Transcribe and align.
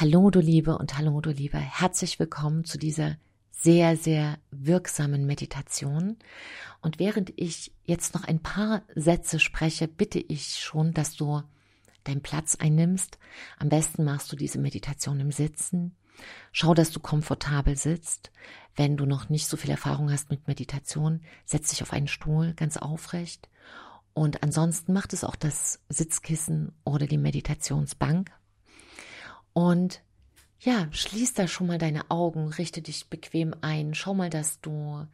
Hallo 0.00 0.30
du 0.30 0.38
Liebe 0.38 0.78
und 0.78 0.96
hallo 0.96 1.20
du 1.20 1.30
Liebe, 1.30 1.58
herzlich 1.58 2.20
willkommen 2.20 2.64
zu 2.64 2.78
dieser 2.78 3.16
sehr, 3.50 3.96
sehr 3.96 4.38
wirksamen 4.52 5.26
Meditation. 5.26 6.18
Und 6.80 7.00
während 7.00 7.32
ich 7.34 7.72
jetzt 7.82 8.14
noch 8.14 8.22
ein 8.22 8.38
paar 8.38 8.82
Sätze 8.94 9.40
spreche, 9.40 9.88
bitte 9.88 10.20
ich 10.20 10.54
schon, 10.54 10.94
dass 10.94 11.16
du 11.16 11.42
deinen 12.04 12.22
Platz 12.22 12.54
einnimmst. 12.54 13.18
Am 13.58 13.70
besten 13.70 14.04
machst 14.04 14.30
du 14.30 14.36
diese 14.36 14.60
Meditation 14.60 15.18
im 15.18 15.32
Sitzen. 15.32 15.96
Schau, 16.52 16.74
dass 16.74 16.92
du 16.92 17.00
komfortabel 17.00 17.76
sitzt. 17.76 18.30
Wenn 18.76 18.96
du 18.96 19.04
noch 19.04 19.30
nicht 19.30 19.48
so 19.48 19.56
viel 19.56 19.70
Erfahrung 19.70 20.12
hast 20.12 20.30
mit 20.30 20.46
Meditation, 20.46 21.22
setz 21.44 21.70
dich 21.70 21.82
auf 21.82 21.92
einen 21.92 22.06
Stuhl 22.06 22.54
ganz 22.54 22.76
aufrecht. 22.76 23.48
Und 24.14 24.44
ansonsten 24.44 24.92
macht 24.92 25.12
es 25.12 25.24
auch 25.24 25.34
das 25.34 25.80
Sitzkissen 25.88 26.70
oder 26.84 27.08
die 27.08 27.18
Meditationsbank. 27.18 28.30
Und 29.58 30.02
ja, 30.60 30.86
schließ 30.92 31.34
da 31.34 31.48
schon 31.48 31.66
mal 31.66 31.78
deine 31.78 32.12
Augen, 32.12 32.46
richte 32.46 32.80
dich 32.80 33.08
bequem 33.08 33.56
ein, 33.60 33.92
schau 33.92 34.14
mal, 34.14 34.30
dass 34.30 34.60
du 34.60 35.04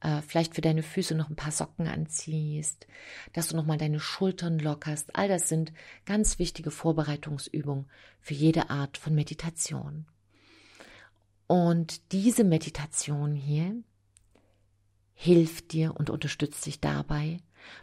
äh, 0.00 0.20
vielleicht 0.20 0.56
für 0.56 0.62
deine 0.62 0.82
Füße 0.82 1.14
noch 1.14 1.30
ein 1.30 1.36
paar 1.36 1.52
Socken 1.52 1.86
anziehst, 1.86 2.88
dass 3.34 3.46
du 3.46 3.56
noch 3.56 3.66
mal 3.66 3.78
deine 3.78 4.00
Schultern 4.00 4.58
lockerst. 4.58 5.14
All 5.14 5.28
das 5.28 5.48
sind 5.48 5.72
ganz 6.06 6.40
wichtige 6.40 6.72
Vorbereitungsübungen 6.72 7.88
für 8.20 8.34
jede 8.34 8.68
Art 8.68 8.98
von 8.98 9.14
Meditation. 9.14 10.06
Und 11.46 12.10
diese 12.10 12.42
Meditation 12.42 13.36
hier 13.36 13.80
hilft 15.12 15.72
dir 15.72 15.94
und 15.94 16.10
unterstützt 16.10 16.66
dich 16.66 16.80
dabei, 16.80 17.38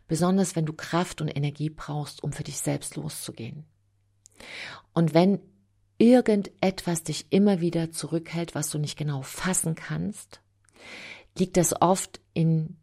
besonders 0.09 0.58
wenn 0.58 0.66
du 0.66 0.73
Kraft 0.73 1.22
und 1.22 1.30
Energie 1.30 1.70
brauchst, 1.70 2.22
um 2.22 2.34
für 2.34 2.44
dich 2.44 2.58
selbst 2.58 2.98
loszugehen. 2.98 3.64
Und 4.94 5.14
wenn 5.14 5.39
irgendetwas 6.02 7.04
dich 7.04 7.28
immer 7.30 7.62
wieder 7.62 7.91
zurückhält, 7.91 8.55
was 8.55 8.72
du 8.72 8.80
nicht 8.80 8.98
genau 8.98 9.22
fassen 9.22 9.76
kannst, 9.76 10.42
liegt 11.38 11.58
das 11.58 11.80
oft 11.80 12.20
in 12.34 12.78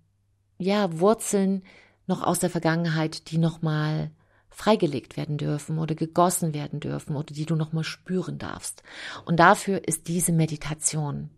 ja 0.58 1.00
Wurzeln 1.00 1.64
noch 2.06 2.22
aus 2.22 2.38
der 2.38 2.48
Vergangenheit, 2.48 3.30
die 3.30 3.38
noch 3.38 3.60
mal 3.60 4.12
freigelegt 4.50 5.16
werden 5.16 5.36
dürfen 5.36 5.78
oder 5.78 5.96
gegossen 5.96 6.54
werden 6.54 6.78
dürfen 6.80 7.16
oder 7.16 7.34
die 7.34 7.44
du 7.44 7.56
noch 7.56 7.72
mal 7.72 7.84
spüren 7.84 8.38
darfst. 8.38 8.84
Und 9.24 9.38
dafür 9.38 9.86
ist 9.86 10.06
diese 10.06 10.32
Meditation. 10.32 11.30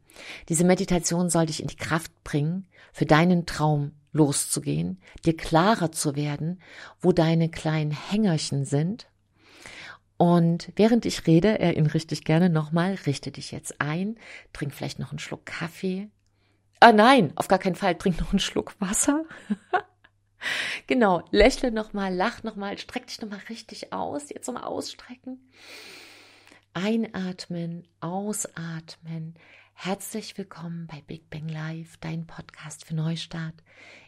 Diese 0.51 0.65
Meditation 0.65 1.31
soll 1.31 1.47
dich 1.47 1.63
in 1.63 1.69
die 1.69 1.77
Kraft 1.77 2.13
bringen, 2.25 2.67
für 2.93 3.07
deinen 3.07 3.47
Traum 3.47 3.93
loszugehen, 4.13 5.01
dir 5.25 5.37
klarer 5.37 5.93
zu 5.93 6.15
werden, 6.15 6.61
wo 7.01 7.13
deine 7.13 7.49
kleinen 7.49 7.93
Hängerchen 7.93 8.65
sind 8.65 9.07
und 10.21 10.71
während 10.77 11.07
ich 11.07 11.27
rede, 11.27 11.61
erinnere 11.61 11.97
ich 11.97 12.07
dich 12.07 12.25
gerne 12.25 12.51
nochmal, 12.51 12.93
richte 13.07 13.31
dich 13.31 13.53
jetzt 13.53 13.81
ein, 13.81 14.19
trink 14.53 14.75
vielleicht 14.75 14.99
noch 14.99 15.13
einen 15.13 15.19
Schluck 15.19 15.47
Kaffee. 15.47 16.11
Ah 16.79 16.93
nein, 16.93 17.33
auf 17.37 17.49
gar 17.49 17.59
keinen 17.59 17.75
Fall, 17.75 17.95
trink 17.95 18.21
noch 18.21 18.31
einen 18.31 18.39
Schluck 18.39 18.79
Wasser. 18.81 19.25
genau, 20.87 21.23
lächle 21.31 21.73
nochmal, 21.73 22.15
lach 22.15 22.43
nochmal, 22.43 22.77
streck 22.77 23.07
dich 23.07 23.23
nochmal 23.23 23.41
richtig 23.49 23.95
aus, 23.95 24.29
jetzt 24.29 24.47
nochmal 24.47 24.65
ausstrecken. 24.65 25.49
Einatmen, 26.75 27.89
ausatmen. 28.01 29.37
Herzlich 29.73 30.37
willkommen 30.37 30.87
bei 30.87 31.01
Big 31.07 31.31
Bang 31.31 31.49
Live, 31.49 31.97
dein 31.97 32.27
Podcast 32.27 32.85
für 32.85 32.95
Neustart 32.95 33.55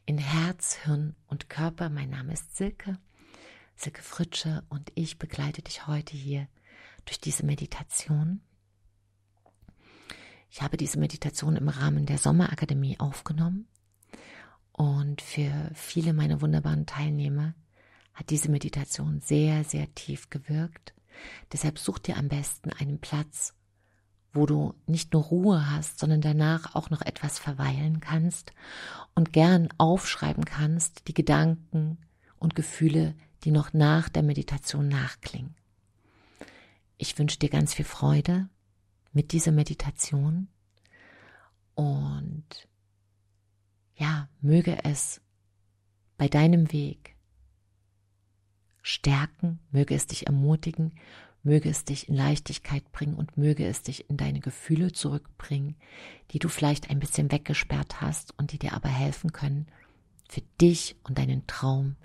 in 0.05 0.19
Herz, 0.19 0.77
Hirn 0.85 1.17
und 1.29 1.49
Körper. 1.49 1.89
Mein 1.89 2.11
Name 2.11 2.35
ist 2.35 2.55
Silke. 2.55 2.99
Silke 3.83 4.03
Fritsche 4.03 4.63
und 4.69 4.93
ich 4.95 5.19
begleite 5.19 5.61
dich 5.61 5.89
heute 5.89 6.17
hier 6.17 6.47
durch 7.05 7.19
diese 7.19 7.45
Meditation. 7.45 8.41
Ich 10.51 10.63
habe 10.63 10.77
diese 10.77 11.01
Meditation 11.01 11.57
im 11.57 11.69
Rahmen 11.69 12.07
der 12.07 12.19
Sommerakademie 12.19 13.01
aufgenommen 13.01 13.67
und 14.71 15.21
für 15.21 15.73
viele 15.75 16.13
meiner 16.13 16.41
wunderbaren 16.41 16.87
Teilnehmer 16.87 17.55
hat 18.15 18.31
diese 18.31 18.53
Meditation 18.53 19.21
sehr, 19.21 19.65
sehr 19.65 19.93
tief 19.97 20.31
gewirkt. 20.31 20.95
Deshalb 21.53 21.81
such 21.81 21.99
dir 21.99 22.19
am 22.19 22.29
besten 22.29 22.71
einen 22.71 23.01
Platz, 23.01 23.53
wo 24.33 24.47
du 24.47 24.75
nicht 24.87 25.13
nur 25.13 25.25
Ruhe 25.25 25.73
hast, 25.73 25.99
sondern 25.99 26.21
danach 26.21 26.77
auch 26.77 26.91
noch 26.91 27.03
etwas 27.03 27.41
verweilen 27.41 27.99
kannst 27.99 28.53
und 29.17 29.33
gern 29.33 29.71
aufschreiben 29.77 30.45
kannst, 30.45 31.09
die 31.09 31.15
Gedanken 31.15 31.99
und 32.39 32.55
Gefühle, 32.55 33.17
die 33.45 33.51
noch 33.51 33.73
nach 33.73 34.09
der 34.09 34.23
Meditation 34.23 34.89
nachklingen. 34.89 35.55
Ich 36.99 37.19
wünsche 37.19 37.39
dir 37.39 37.49
ganz 37.49 37.75
viel 37.75 37.85
Freude 37.85 38.49
mit 39.13 39.33
dieser 39.33 39.53
Meditation 39.53 40.49
und 41.75 42.69
ja, 43.97 44.29
möge 44.41 44.85
es 44.85 45.21
bei 46.17 46.29
deinem 46.29 46.73
Weg 46.73 47.17
stärken, 48.83 49.61
möge 49.71 49.95
es 49.95 50.07
dich 50.07 50.27
ermutigen, 50.27 50.93
möge 51.43 51.69
es 51.69 51.85
dich 51.85 52.09
in 52.09 52.15
Leichtigkeit 52.15 52.91
bringen 52.93 53.15
und 53.15 53.37
möge 53.37 53.67
es 53.67 53.83
dich 53.83 54.09
in 54.09 54.17
deine 54.17 54.41
Gefühle 54.41 54.93
zurückbringen, 54.93 55.77
die 56.31 56.39
du 56.39 56.49
vielleicht 56.49 56.91
ein 56.91 57.01
bisschen 57.01 57.33
weggesperrt 57.33 58.01
hast 58.01 58.39
und 58.39 58.53
die 58.53 58.59
dir 58.59 58.75
aber 58.75 58.89
helfen 58.89 59.33
können, 59.33 59.67
für 60.29 60.43
dich 60.61 60.97
und 61.03 61.19
deinen 61.19 61.47
Traum 61.47 61.97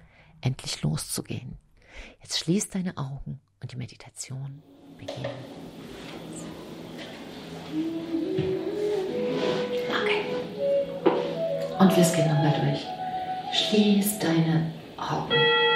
endlich 0.42 0.82
loszugehen. 0.82 1.58
Jetzt 2.22 2.40
schließ 2.40 2.70
deine 2.70 2.98
Augen 2.98 3.40
und 3.62 3.72
die 3.72 3.76
Meditation 3.76 4.62
beginnt. 4.98 5.28
Okay. 9.90 10.26
Und 11.80 11.96
wir 11.96 12.04
gehen 12.04 12.28
nochmal 12.28 12.62
durch. 12.62 12.86
Schließ 13.54 14.20
deine 14.20 14.74
Augen. 14.98 15.67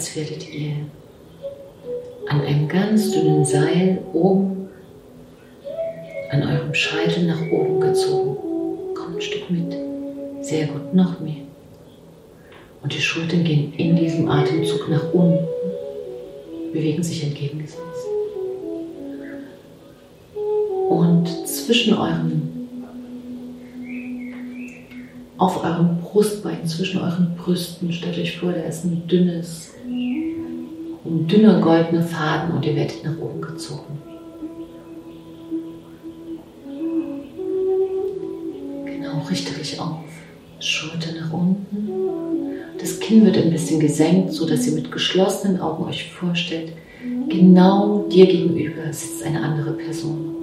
Als 0.00 0.16
werdet 0.16 0.48
ihr 0.50 0.76
an 2.26 2.40
einem 2.40 2.66
ganz 2.68 3.10
dünnen 3.10 3.44
Seil 3.44 3.98
oben 4.14 4.70
an 6.30 6.42
eurem 6.42 6.72
Scheitel 6.72 7.26
nach 7.26 7.42
oben 7.52 7.82
gezogen. 7.82 8.38
Komm 8.94 9.16
ein 9.16 9.20
Stück 9.20 9.50
mit. 9.50 9.76
Sehr 10.40 10.68
gut, 10.68 10.94
noch 10.94 11.20
mehr. 11.20 11.42
Und 12.82 12.94
die 12.94 13.00
Schultern 13.02 13.44
gehen 13.44 13.74
in 13.74 13.94
diesem 13.94 14.26
Atemzug 14.26 14.88
nach 14.88 15.12
unten, 15.12 15.46
bewegen 16.72 17.02
sich 17.02 17.22
entgegengesetzt. 17.22 18.06
Und 20.88 21.28
zwischen 21.46 21.92
euren 21.92 22.68
auf 25.36 25.62
eurem 25.62 25.99
Brustbein, 26.10 26.66
zwischen 26.66 27.00
euren 27.00 27.36
Brüsten. 27.36 27.92
Stellt 27.92 28.18
euch 28.18 28.38
vor, 28.38 28.52
da 28.52 28.62
ist 28.62 28.84
ein 28.84 29.06
dünnes, 29.06 29.74
ein 29.86 31.26
dünner 31.26 31.60
goldener 31.60 32.02
Faden 32.02 32.56
und 32.56 32.66
ihr 32.66 32.74
werdet 32.74 33.04
nach 33.04 33.16
oben 33.18 33.40
gezogen. 33.40 33.98
Genau, 38.86 39.22
richte 39.30 39.54
dich 39.54 39.78
auf. 39.78 40.04
Schulter 40.58 41.12
nach 41.18 41.32
unten. 41.32 41.90
Das 42.78 42.98
Kinn 42.98 43.24
wird 43.24 43.36
ein 43.38 43.50
bisschen 43.50 43.80
gesenkt, 43.80 44.32
sodass 44.32 44.66
ihr 44.66 44.74
mit 44.74 44.90
geschlossenen 44.90 45.60
Augen 45.60 45.84
euch 45.84 46.10
vorstellt, 46.10 46.72
genau 47.28 48.06
dir 48.10 48.26
gegenüber 48.26 48.92
sitzt 48.92 49.22
eine 49.22 49.40
andere 49.42 49.72
Person. 49.72 50.34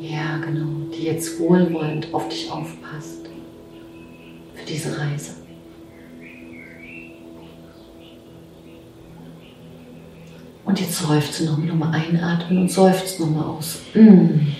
Ja, 0.00 0.38
genau, 0.38 0.77
die 0.98 1.04
jetzt 1.04 1.38
wohlwollend 1.38 2.12
auf 2.12 2.28
dich 2.28 2.50
aufpasst 2.50 3.28
für 4.54 4.66
diese 4.66 4.98
Reise. 4.98 5.32
Und 10.64 10.80
jetzt 10.80 10.98
seufzt 10.98 11.40
nochmal, 11.42 11.66
nochmal 11.66 11.94
einatmen 11.94 12.58
und 12.58 12.70
seufzt 12.70 13.20
nochmal 13.20 13.44
aus. 13.44 13.78
Mm. 13.94 14.52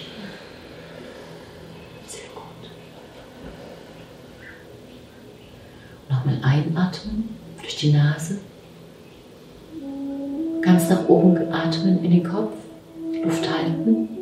Sehr 2.07 2.29
gut. 2.35 2.71
Nochmal 6.09 6.41
einatmen 6.43 7.37
durch 7.61 7.77
die 7.77 7.93
Nase. 7.93 8.39
Ganz 10.63 10.89
nach 10.89 11.09
oben 11.09 11.53
atmen 11.53 12.03
in 12.03 12.11
den 12.11 12.25
Kopf, 12.25 12.53
Luft 13.23 13.51
halten. 13.51 14.18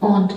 Und 0.00 0.34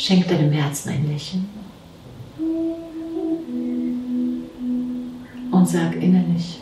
Schenk 0.00 0.28
deinem 0.28 0.50
Herzen 0.50 0.88
ein 0.88 1.12
Lächeln. 1.12 1.46
Und 5.50 5.68
sag 5.68 5.94
innerlich, 5.96 6.58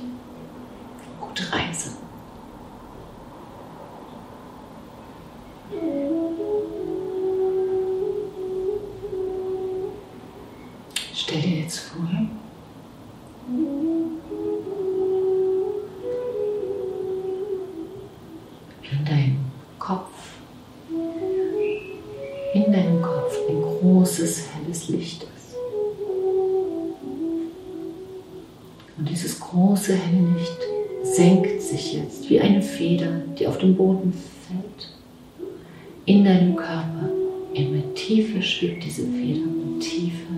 schwebt 38.59 38.85
diese 38.85 39.03
Feder 39.03 39.45
und 39.45 39.81
tiefer 39.81 40.35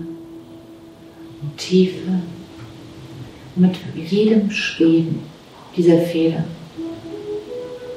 und 1.41 1.57
tiefer. 1.57 2.19
Mit 3.55 3.75
jedem 3.95 4.49
Schweben 4.51 5.23
dieser 5.75 5.97
Feder 5.97 6.43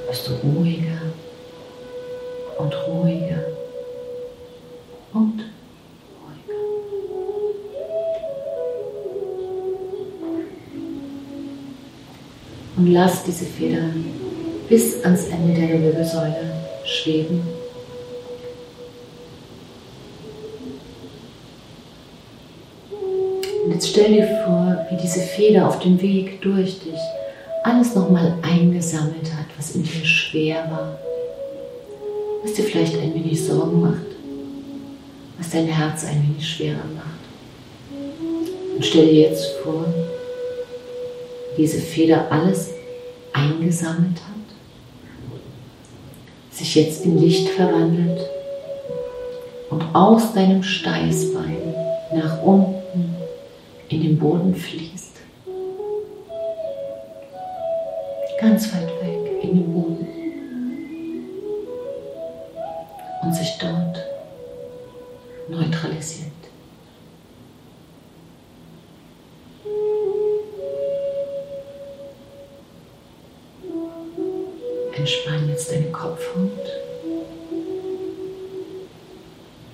wirst 0.08 0.28
du 0.28 0.32
ruhiger 0.48 1.02
und 2.58 2.74
ruhiger 2.88 3.44
und 5.12 5.44
ruhiger. 6.20 6.60
Und 12.76 12.92
lass 12.92 13.24
diese 13.24 13.44
Feder 13.44 13.90
bis 14.68 15.04
ans 15.04 15.26
Ende 15.26 15.60
deiner 15.60 15.82
Wirbelsäule 15.82 16.50
schweben. 16.84 17.53
Jetzt 23.74 23.88
stell 23.88 24.12
dir 24.12 24.26
vor, 24.46 24.86
wie 24.88 24.96
diese 24.96 25.20
Feder 25.20 25.66
auf 25.66 25.80
dem 25.80 26.00
Weg 26.00 26.40
durch 26.40 26.78
dich 26.78 27.00
alles 27.64 27.94
nochmal 27.94 28.34
eingesammelt 28.42 29.32
hat, 29.36 29.46
was 29.56 29.74
in 29.74 29.82
dir 29.82 30.04
schwer 30.04 30.70
war, 30.70 30.98
was 32.42 32.52
dir 32.52 32.62
vielleicht 32.62 32.94
ein 32.96 33.14
wenig 33.14 33.44
Sorgen 33.44 33.80
macht, 33.80 34.06
was 35.38 35.50
dein 35.50 35.66
Herz 35.66 36.04
ein 36.04 36.22
wenig 36.22 36.48
schwerer 36.48 36.84
macht. 36.94 37.96
Und 38.76 38.84
stell 38.84 39.06
dir 39.06 39.22
jetzt 39.22 39.44
vor, 39.64 39.84
wie 41.56 41.62
diese 41.62 41.80
Feder 41.80 42.30
alles 42.30 42.70
eingesammelt 43.32 44.18
hat, 44.18 45.36
sich 46.52 46.76
jetzt 46.76 47.04
in 47.04 47.18
Licht 47.18 47.48
verwandelt. 47.48 48.20
Und 49.70 49.82
aus 49.92 50.32
deinem 50.32 50.62
Steißbein 50.62 51.74
nach 52.14 52.42
unten 52.44 52.83
in 53.94 54.02
den 54.02 54.18
Boden 54.18 54.52
fließt. 54.54 55.20
Ganz 58.40 58.74
weit 58.74 58.88
weg 59.00 59.42
in 59.42 59.54
den 59.54 59.72
Boden. 59.72 60.08
Und 63.22 63.34
sich 63.34 63.56
dort 63.60 64.04
neutralisiert. 65.48 66.32
Entspann 74.96 75.48
jetzt 75.48 75.70
deine 75.70 75.90
Kopfhaut, 75.92 76.50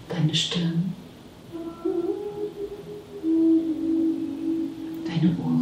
deine 0.09 0.35
Stirn, 0.35 0.95
deine 5.21 5.37
Ohren. 5.39 5.60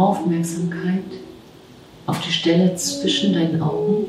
Aufmerksamkeit 0.00 1.04
auf 2.06 2.20
die 2.22 2.32
Stelle 2.32 2.74
zwischen 2.74 3.34
deinen 3.34 3.60
Augen. 3.60 4.06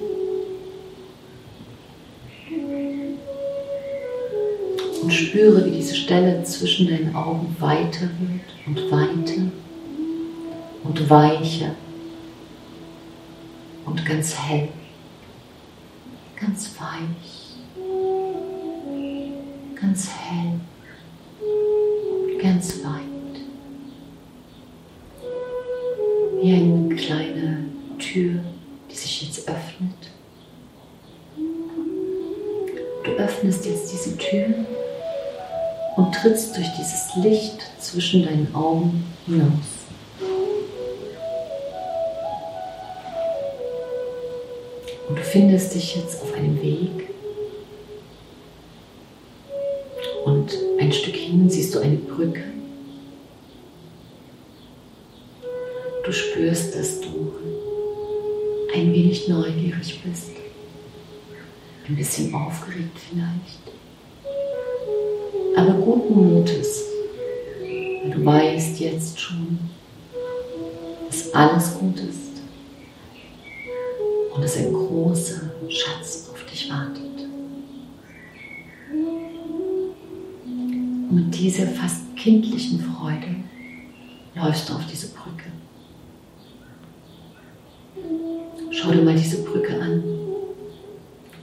Und 5.04 5.12
spüre, 5.12 5.66
wie 5.66 5.72
diese 5.72 5.96
Stelle 5.96 6.44
zwischen 6.44 6.88
deinen 6.88 7.14
Augen 7.14 7.56
weiter 7.60 8.10
wird 8.20 8.48
und 8.68 8.92
weiter 8.92 9.42
und 10.84 11.10
weicher 11.10 11.76
und 13.86 14.06
ganz 14.06 14.36
hell, 14.38 14.70
ganz 16.40 16.72
weich, 16.80 17.58
ganz 19.76 20.08
hell, 20.10 20.60
ganz 22.42 22.84
weit. 22.84 23.11
Wie 26.42 26.56
eine 26.56 26.96
kleine 26.96 27.66
Tür, 28.00 28.40
die 28.90 28.96
sich 28.96 29.22
jetzt 29.22 29.48
öffnet. 29.48 29.94
Du 33.04 33.12
öffnest 33.12 33.64
jetzt 33.68 33.94
diese 33.94 34.18
Tür 34.18 34.48
und 35.98 36.16
trittst 36.16 36.58
durch 36.58 36.68
dieses 36.80 37.16
Licht 37.24 37.62
zwischen 37.80 38.24
deinen 38.24 38.56
Augen 38.56 39.04
hinaus. 39.28 39.52
Und 45.08 45.10
du 45.10 45.14
befindest 45.14 45.76
dich 45.76 45.96
jetzt 45.96 46.24
auf 46.24 46.34
einem 46.34 46.60
Weg 46.60 47.11
neugierig 60.02 60.04
bist, 60.04 60.32
ein 61.88 61.96
bisschen 61.96 62.34
aufgeregt 62.34 62.98
vielleicht, 63.10 63.62
aber 65.56 65.74
guten 65.74 66.36
Mutes. 66.36 66.84
Du 68.12 68.26
weißt 68.26 68.80
jetzt 68.80 69.20
schon, 69.20 69.60
dass 71.08 71.34
alles 71.34 71.78
gut 71.78 72.00
ist 72.00 72.42
und 74.34 74.44
dass 74.44 74.58
ein 74.58 74.74
großer 74.74 75.52
Schatz 75.70 76.30
auf 76.32 76.44
dich 76.46 76.70
wartet. 76.70 77.28
Und 80.70 81.12
mit 81.12 81.36
dieser 81.38 81.68
fast 81.68 82.16
kindlichen 82.16 82.80
Freude 82.80 83.36
läufst 84.36 84.70
du 84.70 84.74
auf 84.74 84.86
diese 84.90 85.08
Brücke. 85.10 85.52
Schau 88.72 88.90
dir 89.02 89.06
mal 89.06 89.16
diese 89.16 89.42
Brücke 89.44 89.80
an. 89.82 90.04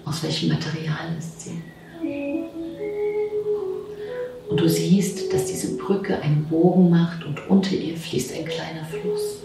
Aus 0.05 0.23
welchem 0.23 0.49
Material 0.49 1.17
ist 1.19 1.41
sie? 1.41 1.63
Und 4.49 4.61
du 4.61 4.69
siehst, 4.69 5.33
dass 5.33 5.47
diese 5.47 5.77
Brücke 5.77 6.21
einen 6.21 6.45
Bogen 6.45 6.89
macht 6.89 7.25
und 7.25 7.47
unter 7.51 7.73
ihr 7.73 7.97
fließt 7.97 8.33
ein 8.35 8.45
kleiner 8.45 8.85
Fluss. 8.85 9.39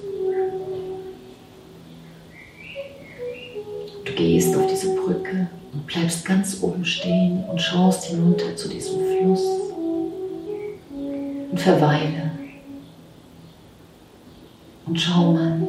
Du 4.06 4.14
gehst 4.14 4.56
auf 4.56 4.68
diese 4.68 4.96
Brücke 4.96 5.50
und 5.74 5.88
bleibst 5.88 6.24
ganz 6.24 6.62
oben 6.62 6.86
stehen 6.86 7.44
und 7.50 7.60
schaust 7.60 8.06
hinunter 8.06 8.56
zu 8.56 8.70
diesem 8.70 9.00
Fluss 9.00 9.44
und 11.52 11.60
verweile. 11.60 12.32
Und 14.86 15.00
schau 15.00 15.34
mal, 15.34 15.60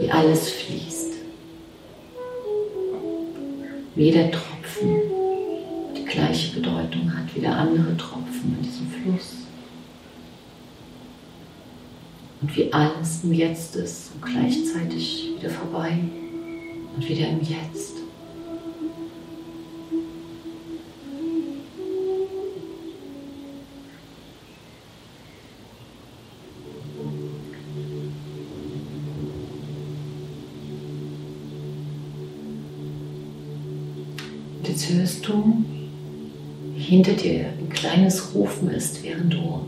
wie 0.00 0.10
alles 0.10 0.48
fließt. 0.48 0.99
Jeder 4.00 4.30
Tropfen 4.30 4.98
die 5.94 6.06
gleiche 6.06 6.54
Bedeutung 6.54 7.14
hat 7.14 7.34
wie 7.34 7.40
der 7.40 7.54
andere 7.54 7.94
Tropfen 7.98 8.56
in 8.56 8.62
diesem 8.62 8.86
Fluss. 8.86 9.34
Und 12.40 12.56
wie 12.56 12.72
alles 12.72 13.22
im 13.24 13.34
Jetzt 13.34 13.76
ist 13.76 14.12
und 14.14 14.22
gleichzeitig 14.22 15.32
wieder 15.36 15.50
vorbei 15.50 15.98
und 16.96 17.06
wieder 17.06 17.28
im 17.28 17.42
Jetzt. 17.42 17.99
Du, 35.30 35.64
wie 36.74 36.80
hinter 36.80 37.12
dir 37.12 37.46
ein 37.58 37.68
kleines 37.70 38.34
Rufen 38.34 38.70
ist, 38.70 39.02
während 39.02 39.32
du 39.32 39.60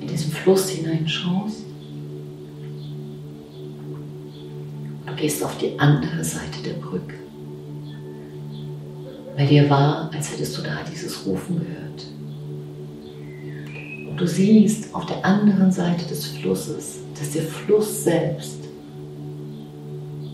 in 0.00 0.08
diesen 0.08 0.32
Fluss 0.32 0.68
hineinschaust. 0.68 1.62
gehst 5.22 5.44
auf 5.44 5.56
die 5.58 5.78
andere 5.78 6.24
Seite 6.24 6.60
der 6.64 6.72
Brücke. 6.72 7.14
Bei 9.36 9.46
dir 9.46 9.70
war, 9.70 10.10
als 10.12 10.32
hättest 10.32 10.58
du 10.58 10.62
da 10.62 10.80
dieses 10.90 11.24
Rufen 11.24 11.60
gehört. 11.60 12.06
Und 14.10 14.16
du 14.16 14.26
siehst 14.26 14.92
auf 14.92 15.06
der 15.06 15.24
anderen 15.24 15.70
Seite 15.70 16.04
des 16.06 16.26
Flusses, 16.26 16.98
dass 17.16 17.30
der 17.30 17.44
Fluss 17.44 18.02
selbst 18.02 18.58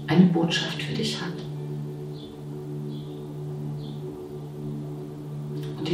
eine 0.07 0.25
Botschaft 0.25 0.83
für 0.83 0.95
dich 0.95 1.21
hat. 1.21 1.35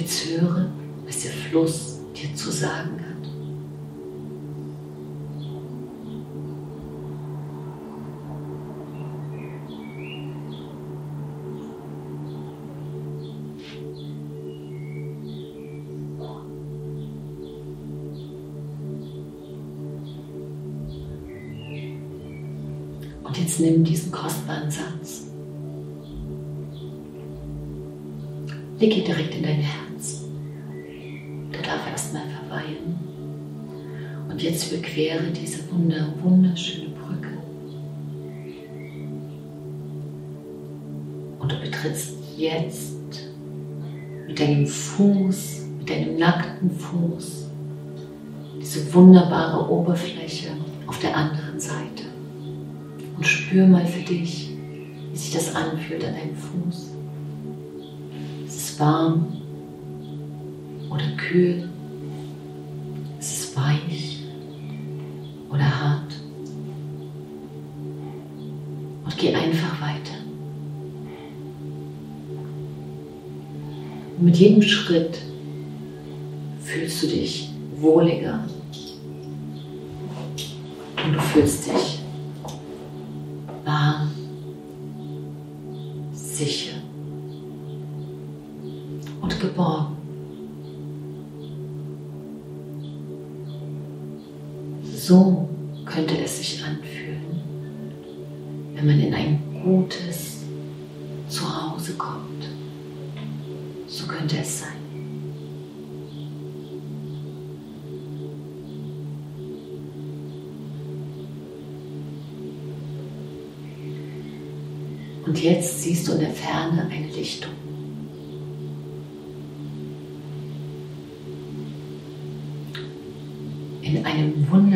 Jetzt 0.05 0.27
höre, 0.27 0.71
was 1.07 1.23
der 1.23 1.33
Fluss 1.33 1.99
dir 2.15 2.35
zu 2.37 2.51
sagen 2.51 3.01
hat. 3.01 3.15
Und 23.27 23.39
jetzt 23.39 23.59
nimm 23.59 23.85
diesen 23.85 24.13
kostbaren 24.13 24.71
Satz. 24.71 25.29
Leg 28.79 28.99
ihn 28.99 29.05
direkt 29.05 29.35
in 29.35 29.43
dein 29.43 29.61
Herz. 29.61 29.94
Jetzt 34.55 34.71
überquere 34.73 35.33
diese 35.33 35.69
wunder, 35.73 36.07
wunderschöne 36.23 36.91
Brücke. 36.91 37.31
Und 41.41 41.51
du 41.51 41.61
betrittst 41.61 42.13
jetzt 42.37 42.95
mit 44.29 44.39
deinem 44.39 44.67
Fuß, 44.67 45.63
mit 45.81 45.91
deinem 45.91 46.19
nackten 46.19 46.71
Fuß, 46.71 47.47
diese 48.61 48.95
wunderbare 48.95 49.69
Oberfläche 49.69 50.51
auf 50.87 51.01
der 51.01 51.17
anderen 51.17 51.59
Seite. 51.59 52.05
Und 53.17 53.27
spür 53.27 53.67
mal 53.67 53.85
für 53.85 54.05
dich, 54.05 54.51
wie 55.11 55.17
sich 55.17 55.33
das 55.33 55.55
anfühlt 55.57 56.05
an 56.05 56.15
deinem 56.15 56.37
Fuß. 56.37 56.91
Ist 58.47 58.57
es 58.57 58.81
warm 58.81 59.27
oder 60.91 61.11
kühl? 61.17 61.69
Ist 63.19 63.33
es 63.33 63.57
weich 63.57 64.14
geh 69.25 69.35
einfach 69.35 69.81
weiter. 69.81 70.19
Und 74.19 74.25
mit 74.25 74.37
jedem 74.37 74.63
Schritt 74.63 75.19
fühlst 76.63 77.03
du 77.03 77.07
dich 77.07 77.49
wohliger 77.77 78.45
und 81.05 81.15
du 81.15 81.21
fühlst 81.21 81.67
dich 81.67 81.84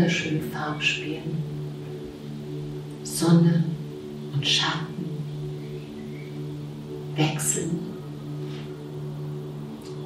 wunderschönen 0.08 0.50
Farbspiel. 0.50 1.20
Sonne 3.04 3.64
und 4.32 4.46
Schatten 4.46 5.04
wechseln. 7.14 7.78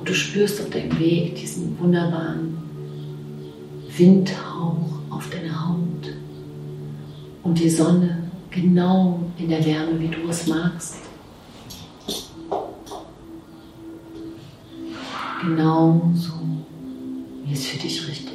Und 0.00 0.08
du 0.08 0.12
spürst 0.12 0.60
auf 0.60 0.70
deinem 0.70 0.98
Weg 0.98 1.36
diesen 1.36 1.78
wunderbaren 1.78 2.58
Windhauch 3.96 4.98
auf 5.10 5.30
deiner 5.30 5.68
Haut 5.68 6.12
und 7.44 7.60
die 7.60 7.70
Sonne 7.70 8.28
genau 8.50 9.20
in 9.38 9.50
der 9.50 9.64
Wärme, 9.64 10.00
wie 10.00 10.08
du 10.08 10.28
es 10.28 10.48
magst. 10.48 10.96
Genau 15.42 16.10
so, 16.16 16.32
wie 17.44 17.52
es 17.52 17.66
für 17.66 17.78
dich 17.78 18.08
richtig 18.08 18.31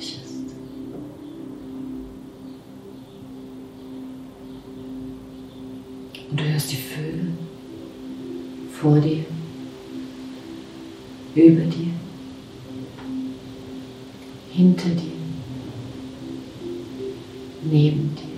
vor 8.88 9.02
dir, 9.02 9.26
über 11.36 11.62
dir, 11.66 11.92
hinter 14.54 14.90
dir, 14.90 15.12
neben 17.70 18.16
dir. 18.16 18.38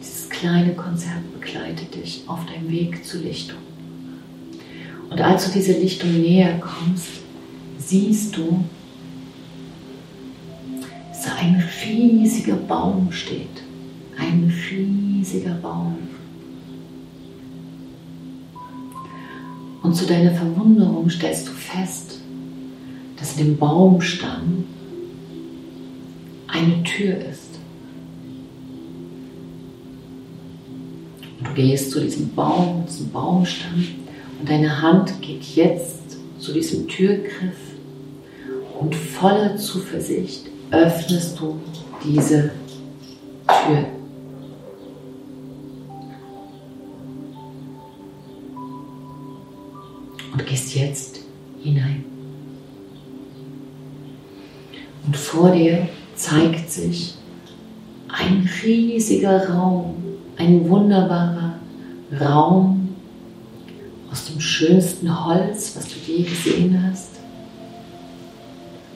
Dieses 0.00 0.30
kleine 0.30 0.72
Konzert 0.72 1.30
begleitet 1.38 1.94
dich 1.94 2.22
auf 2.26 2.46
deinem 2.46 2.70
Weg 2.70 3.04
zur 3.04 3.20
Lichtung. 3.20 3.58
Und 5.10 5.20
als 5.20 5.44
du 5.44 5.52
diese 5.52 5.78
Lichtung 5.78 6.18
näher 6.18 6.58
kommst, 6.58 7.08
siehst 7.78 8.34
du, 8.34 8.64
dass 11.10 11.24
da 11.24 11.34
ein 11.34 11.62
riesiger 11.84 12.56
Baum 12.56 13.12
steht. 13.12 13.62
Ein 14.16 14.50
riesiger 14.70 15.54
Baum. 15.56 15.98
Und 19.92 19.96
zu 19.96 20.06
deiner 20.06 20.32
Verwunderung 20.32 21.10
stellst 21.10 21.46
du 21.48 21.52
fest, 21.52 22.18
dass 23.18 23.36
in 23.36 23.44
dem 23.44 23.58
Baumstamm 23.58 24.64
eine 26.48 26.82
Tür 26.82 27.18
ist. 27.18 27.58
Und 31.38 31.46
du 31.46 31.52
gehst 31.52 31.90
zu 31.90 32.00
diesem 32.00 32.34
Baum, 32.34 32.86
diesem 32.88 33.10
Baumstamm 33.10 33.86
und 34.40 34.48
deine 34.48 34.80
Hand 34.80 35.20
geht 35.20 35.42
jetzt 35.56 36.16
zu 36.38 36.54
diesem 36.54 36.88
Türgriff 36.88 37.58
und 38.80 38.94
voller 38.94 39.58
Zuversicht 39.58 40.46
öffnest 40.70 41.38
du 41.38 41.60
diese 42.02 42.50
Tür. 43.46 44.01
Riesiger 59.32 59.54
Raum, 59.54 59.94
ein 60.36 60.68
wunderbarer 60.68 61.54
Raum 62.20 62.88
aus 64.10 64.26
dem 64.26 64.40
schönsten 64.40 65.24
Holz, 65.24 65.74
was 65.76 65.86
du 65.88 65.94
je 66.06 66.22
gesehen 66.24 66.82
hast. 66.88 67.10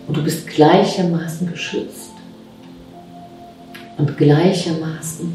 Und 0.07 0.17
du 0.17 0.23
bist 0.23 0.47
gleichermaßen 0.47 1.51
geschützt 1.51 2.13
und 3.99 4.17
gleichermaßen 4.17 5.35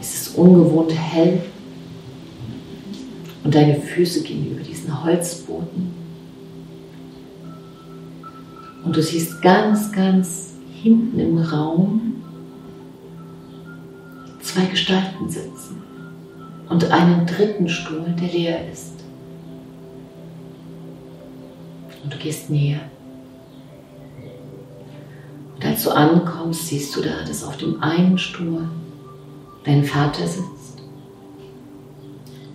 ist 0.00 0.14
es 0.14 0.28
ungewohnt 0.34 0.92
hell 0.92 1.42
und 3.44 3.54
deine 3.54 3.74
Füße 3.74 4.22
gehen 4.22 4.52
über 4.52 4.62
diesen 4.62 5.04
Holzboden. 5.04 5.92
Und 8.84 8.96
du 8.96 9.02
siehst 9.02 9.42
ganz, 9.42 9.92
ganz 9.92 10.52
hinten 10.82 11.18
im 11.20 11.38
Raum 11.38 12.11
zwei 14.52 14.66
Gestalten 14.66 15.30
sitzen 15.30 15.82
und 16.68 16.90
einen 16.90 17.26
dritten 17.26 17.68
Stuhl, 17.68 18.14
der 18.20 18.28
leer 18.28 18.70
ist. 18.70 18.92
Und 22.02 22.12
du 22.12 22.18
gehst 22.18 22.50
näher. 22.50 22.80
Und 25.54 25.64
als 25.64 25.84
du 25.84 25.90
ankommst, 25.90 26.66
siehst 26.66 26.94
du 26.94 27.00
da, 27.00 27.24
dass 27.26 27.44
auf 27.44 27.56
dem 27.56 27.82
einen 27.82 28.18
Stuhl 28.18 28.68
dein 29.64 29.84
Vater 29.84 30.26
sitzt 30.26 30.82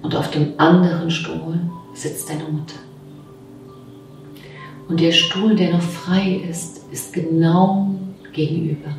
und 0.03 0.15
auf 0.15 0.29
dem 0.29 0.53
anderen 0.57 1.09
Stuhl 1.09 1.59
sitzt 1.93 2.29
deine 2.29 2.43
Mutter. 2.43 2.79
Und 4.87 4.99
der 4.99 5.11
Stuhl, 5.11 5.55
der 5.55 5.71
noch 5.71 5.81
frei 5.81 6.43
ist, 6.47 6.81
ist 6.91 7.13
genau 7.13 7.95
gegenüber. 8.33 8.89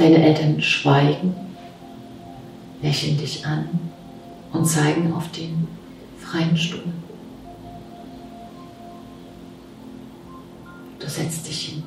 Deine 0.00 0.24
Eltern 0.24 0.60
schweigen, 0.62 1.34
lächeln 2.80 3.18
dich 3.18 3.44
an 3.44 3.68
und 4.52 4.64
zeigen 4.64 5.12
auf 5.12 5.30
den 5.32 5.68
freien 6.18 6.56
Stuhl. 6.56 6.92
Du 10.98 11.06
setzt 11.06 11.46
dich 11.46 11.60
hin. 11.68 11.82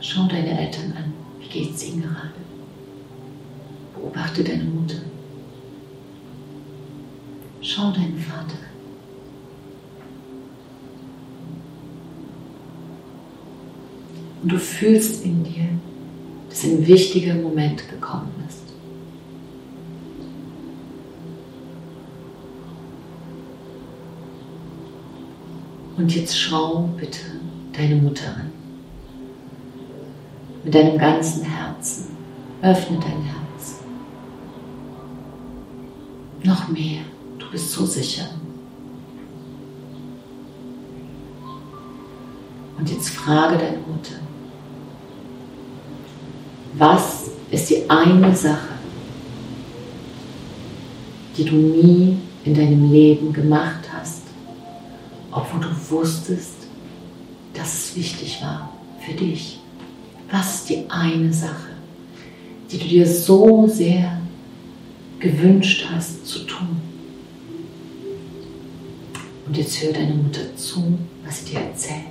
Schau 0.00 0.26
deine 0.26 0.58
Eltern 0.58 0.94
an. 0.96 1.12
Wie 1.40 1.48
geht 1.48 1.74
es 1.74 1.86
ihnen 1.86 2.02
gerade? 2.02 2.32
Beobachte 3.94 4.42
deine 4.42 4.64
Mutter. 4.64 4.96
Schau 7.60 7.90
deinen 7.90 8.18
Vater. 8.18 8.67
Und 14.42 14.52
du 14.52 14.58
fühlst 14.58 15.24
in 15.24 15.42
dir, 15.44 15.68
dass 16.48 16.64
ein 16.64 16.86
wichtiger 16.86 17.34
Moment 17.34 17.88
gekommen 17.88 18.32
ist. 18.48 18.62
Und 25.96 26.14
jetzt 26.14 26.38
schau 26.38 26.88
bitte 26.96 27.18
deine 27.72 27.96
Mutter 27.96 28.28
an. 28.28 28.52
Mit 30.62 30.74
deinem 30.74 30.96
ganzen 30.96 31.42
Herzen. 31.42 32.16
Öffne 32.62 32.98
dein 33.00 33.22
Herz. 33.22 33.80
Noch 36.44 36.68
mehr. 36.68 37.02
Du 37.38 37.50
bist 37.50 37.72
so 37.72 37.84
sicher. 37.84 38.28
Und 42.78 42.88
jetzt 42.88 43.10
frage 43.10 43.58
deine 43.58 43.78
Mutter, 43.78 44.20
was 46.78 47.30
ist 47.50 47.70
die 47.70 47.88
eine 47.90 48.34
Sache, 48.34 48.74
die 51.36 51.44
du 51.44 51.56
nie 51.56 52.16
in 52.44 52.54
deinem 52.54 52.92
Leben 52.92 53.32
gemacht 53.32 53.88
hast, 53.92 54.22
obwohl 55.32 55.60
du 55.60 55.68
wusstest, 55.90 56.54
dass 57.54 57.74
es 57.74 57.96
wichtig 57.96 58.40
war 58.42 58.72
für 59.00 59.12
dich? 59.12 59.58
Was 60.30 60.56
ist 60.56 60.70
die 60.70 60.84
eine 60.88 61.32
Sache, 61.32 61.72
die 62.70 62.78
du 62.78 62.84
dir 62.84 63.06
so 63.06 63.66
sehr 63.66 64.20
gewünscht 65.18 65.86
hast 65.92 66.26
zu 66.26 66.40
tun? 66.40 66.80
Und 69.46 69.56
jetzt 69.56 69.82
hör 69.82 69.92
deine 69.92 70.14
Mutter 70.14 70.54
zu, 70.56 70.98
was 71.24 71.40
sie 71.40 71.52
dir 71.52 71.60
erzählt. 71.60 72.07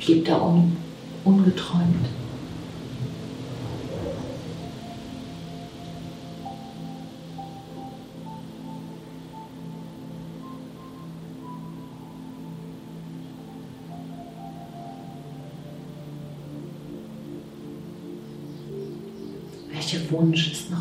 Blieb 0.00 0.24
da 0.24 0.36
un 0.36 0.76
ungeträumt? 1.24 2.08
Welcher 19.70 20.10
Wunsch 20.10 20.52
ist 20.52 20.70
noch 20.70 20.79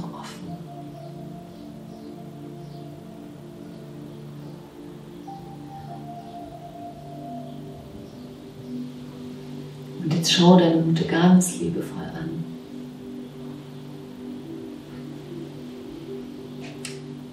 jetzt 10.20 10.34
schau 10.34 10.60
deine 10.60 10.82
Mutter 10.82 11.06
ganz 11.06 11.60
liebevoll 11.60 12.04
an. 12.04 12.44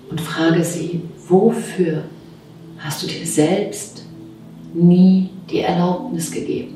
Und 0.09 0.21
frage 0.21 0.63
sie, 0.63 1.03
wofür 1.29 2.05
hast 2.79 3.03
du 3.03 3.09
dir 3.09 3.27
selbst 3.27 4.05
nie 4.73 5.31
die 5.51 5.61
Erlaubnis 5.61 6.31
gegeben? 6.31 6.76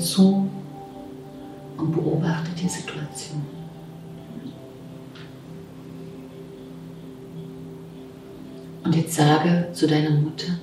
Zu 0.00 0.48
und 1.76 1.92
beobachte 1.92 2.50
die 2.60 2.68
Situation. 2.68 3.42
Und 8.82 8.96
jetzt 8.96 9.14
sage 9.14 9.68
zu 9.72 9.86
deiner 9.86 10.10
Mutter, 10.10 10.58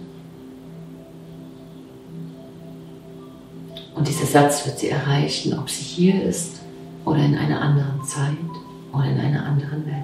und 3.95 4.07
dieser 4.07 4.25
Satz 4.25 4.65
wird 4.65 4.79
sie 4.79 4.89
erreichen, 4.89 5.57
ob 5.57 5.69
sie 5.69 5.83
hier 5.83 6.23
ist 6.23 6.61
oder 7.05 7.19
in 7.19 7.35
einer 7.35 7.61
anderen 7.61 8.03
Zeit 8.03 8.35
oder 8.93 9.05
in 9.05 9.19
einer 9.19 9.45
anderen 9.45 9.85
Welt. 9.85 10.03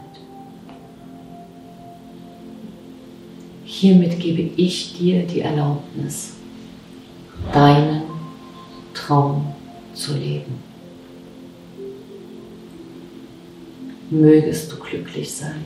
Hiermit 3.65 4.19
gebe 4.19 4.41
ich 4.55 4.97
dir 4.97 5.27
die 5.27 5.41
Erlaubnis, 5.41 6.33
deinen 7.51 8.02
Traum 9.05 9.53
zu 9.93 10.13
leben. 10.13 10.63
Mögest 14.09 14.71
du 14.71 14.77
glücklich 14.77 15.33
sein. 15.33 15.65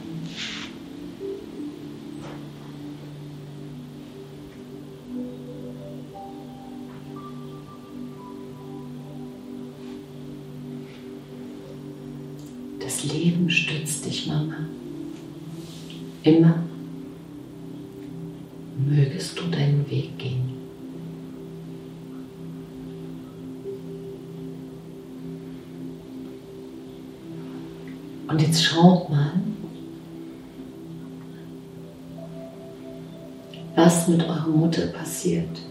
Was 33.78 34.08
mit 34.08 34.24
eurer 34.24 34.48
Mutter 34.48 34.88
passiert, 34.88 35.62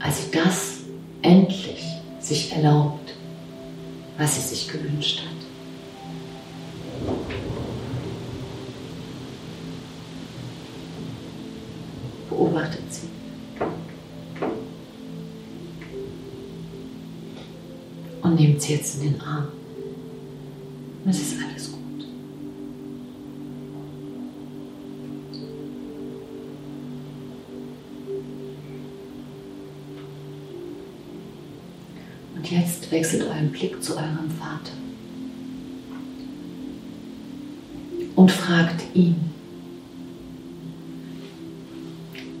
als 0.00 0.24
sie 0.24 0.30
das 0.32 0.78
endlich 1.22 1.84
sich 2.18 2.52
erlaubt, 2.52 3.14
was 4.18 4.34
sie 4.34 4.54
sich 4.56 4.68
gewünscht 4.68 5.20
hat. 5.20 5.28
Beobachtet 12.28 12.82
sie. 12.92 13.08
Und 18.22 18.34
nehmt 18.34 18.60
sie 18.60 18.74
jetzt 18.74 18.96
in 18.96 19.12
den 19.12 19.20
Arm. 19.20 19.63
Blick 33.54 33.80
zu 33.80 33.96
eurem 33.96 34.30
Vater 34.36 34.72
und 38.16 38.30
fragt 38.30 38.84
ihn, 38.94 39.14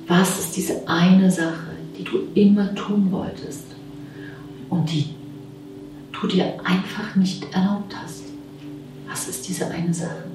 was 0.08 0.40
ist 0.40 0.56
diese 0.56 0.88
eine 0.88 1.30
Sache, 1.30 1.76
die 1.96 2.02
du 2.02 2.18
immer 2.34 2.74
tun 2.74 3.12
wolltest 3.12 3.66
und 4.68 4.90
die 4.90 5.14
du 6.12 6.26
dir 6.26 6.54
einfach 6.64 7.14
nicht 7.14 7.44
erlaubt 7.54 7.94
hast? 7.96 8.24
Was 9.08 9.28
ist 9.28 9.46
diese 9.48 9.68
eine 9.68 9.94
Sache? 9.94 10.33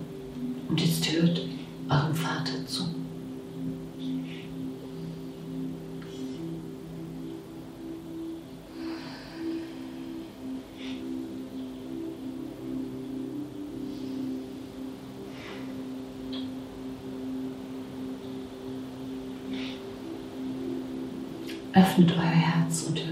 Öffnet 21.80 22.12
euer 22.12 22.24
Herz 22.24 22.84
und 22.84 23.00
hört 23.00 23.09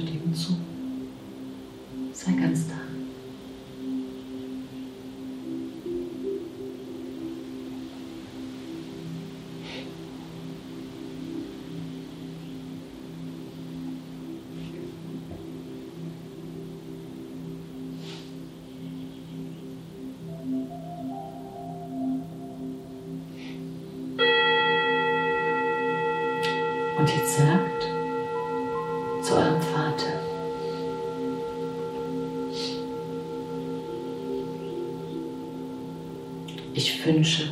wünsche, 37.18 37.50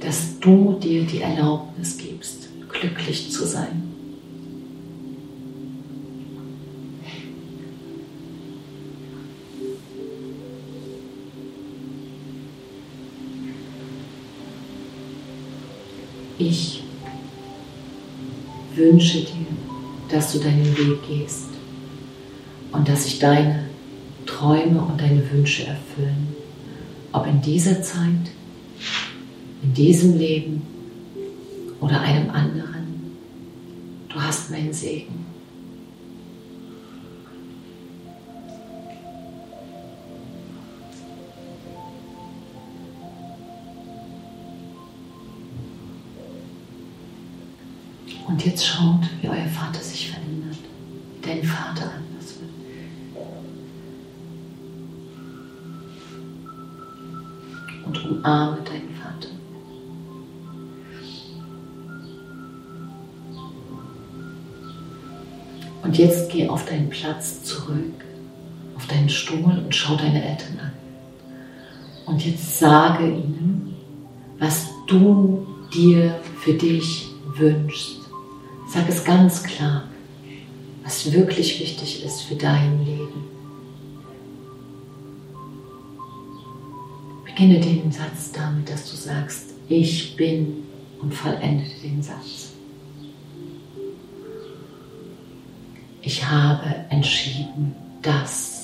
dass 0.00 0.40
du 0.40 0.76
dir 0.80 1.04
die 1.04 1.20
Erlaubnis 1.20 1.96
gibst, 1.96 2.48
glücklich 2.68 3.30
zu 3.30 3.46
sein. 3.46 3.82
Ich 16.38 16.82
wünsche 18.74 19.18
dir, 19.18 19.46
dass 20.08 20.32
du 20.32 20.38
deinen 20.38 20.76
Weg 20.76 21.06
gehst 21.06 21.50
und 22.72 22.88
dass 22.88 23.04
sich 23.04 23.18
deine 23.20 23.66
Träume 24.26 24.80
und 24.80 25.00
deine 25.00 25.30
Wünsche 25.30 25.66
erfüllen. 25.66 26.34
Ob 27.12 27.26
in 27.26 27.42
dieser 27.42 27.82
Zeit, 27.82 28.32
in 29.62 29.74
diesem 29.74 30.18
Leben 30.18 30.62
oder 31.80 32.00
einem 32.00 32.30
anderen. 32.30 33.16
Du 34.08 34.20
hast 34.20 34.50
meinen 34.50 34.72
Segen. 34.72 35.26
Und 48.26 48.46
jetzt 48.46 48.64
schaut, 48.64 49.00
wie 49.20 49.28
euer 49.28 49.48
Vater 49.48 49.80
sich 49.80 50.10
verändert, 50.10 50.56
wie 51.16 51.26
dein 51.26 51.42
Vater 51.42 51.90
anders 51.92 52.36
wird. 52.38 52.50
Und 57.84 58.04
umarme 58.04 58.59
Und 65.82 65.98
jetzt 65.98 66.30
geh 66.30 66.48
auf 66.48 66.66
deinen 66.66 66.90
Platz 66.90 67.42
zurück, 67.42 68.04
auf 68.76 68.86
deinen 68.86 69.08
Stuhl 69.08 69.62
und 69.64 69.74
schau 69.74 69.96
deine 69.96 70.22
Eltern 70.22 70.58
an. 70.60 70.72
Und 72.06 72.24
jetzt 72.24 72.58
sage 72.58 73.06
ihnen, 73.06 73.76
was 74.38 74.68
du 74.86 75.46
dir 75.72 76.20
für 76.40 76.54
dich 76.54 77.08
wünschst. 77.36 78.00
Sag 78.68 78.88
es 78.88 79.04
ganz 79.04 79.42
klar, 79.42 79.84
was 80.84 81.12
wirklich 81.12 81.60
wichtig 81.60 82.04
ist 82.04 82.22
für 82.22 82.34
dein 82.34 82.84
Leben. 82.84 83.24
Beginne 87.24 87.60
den 87.60 87.90
Satz 87.92 88.32
damit, 88.32 88.68
dass 88.68 88.90
du 88.90 88.96
sagst, 88.96 89.50
ich 89.68 90.16
bin 90.16 90.64
und 91.00 91.14
vollende 91.14 91.64
den 91.82 92.02
Satz. 92.02 92.49
Ich 96.02 96.26
habe 96.26 96.74
entschieden, 96.88 97.74
dass. 98.02 98.58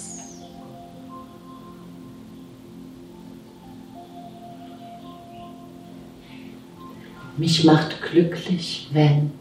Mich 7.37 7.64
macht 7.64 8.01
glücklich, 8.01 8.88
wenn 8.92 9.33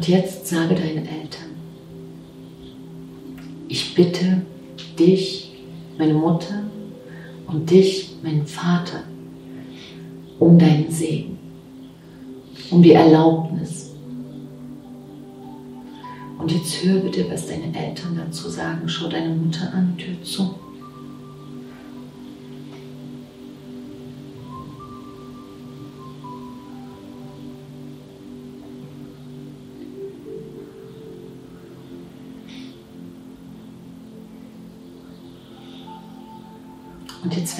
Und 0.00 0.08
jetzt 0.08 0.46
sage 0.46 0.74
deinen 0.74 1.04
Eltern, 1.06 1.50
ich 3.68 3.94
bitte 3.94 4.40
dich, 4.98 5.52
meine 5.98 6.14
Mutter 6.14 6.62
und 7.46 7.70
dich, 7.70 8.16
meinen 8.22 8.46
Vater, 8.46 9.02
um 10.38 10.58
deinen 10.58 10.90
Segen, 10.90 11.36
um 12.70 12.82
die 12.82 12.92
Erlaubnis. 12.92 13.90
Und 16.38 16.50
jetzt 16.50 16.82
hör 16.82 17.00
bitte, 17.00 17.30
was 17.30 17.46
deine 17.48 17.66
Eltern 17.78 18.16
dazu 18.16 18.48
sagen. 18.48 18.88
Schau 18.88 19.06
deine 19.06 19.34
Mutter 19.34 19.70
an, 19.74 19.98
Tür 19.98 20.14
zu. 20.22 20.59